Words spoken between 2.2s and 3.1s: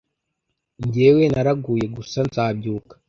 nzabyuka